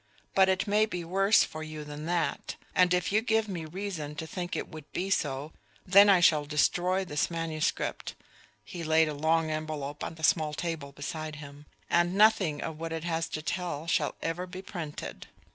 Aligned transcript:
But 0.33 0.49
it 0.49 0.65
may 0.65 0.87
be 0.87 1.03
worse 1.03 1.43
for 1.43 1.61
you 1.61 1.83
than 1.83 2.07
that; 2.07 2.55
and 2.73 2.91
if 2.91 3.11
you 3.11 3.21
give 3.21 3.47
me 3.47 3.65
reason 3.65 4.15
to 4.15 4.25
think 4.25 4.55
it 4.55 4.67
would 4.67 4.91
be 4.93 5.11
so, 5.11 5.51
then 5.85 6.09
I 6.09 6.21
shall 6.21 6.43
destroy 6.45 7.05
this 7.05 7.29
manuscript" 7.29 8.15
he 8.65 8.83
laid 8.83 9.09
a 9.09 9.13
long 9.13 9.51
envelop 9.51 10.03
on 10.03 10.15
the 10.15 10.23
small 10.23 10.55
table 10.55 10.91
beside 10.91 11.35
him 11.35 11.67
"and 11.87 12.15
nothing 12.15 12.63
of 12.63 12.79
what 12.79 12.91
it 12.93 13.03
has 13.03 13.29
to 13.29 13.43
tell 13.43 13.85
shall 13.85 14.15
ever 14.23 14.47
be 14.47 14.63
printed. 14.63 15.27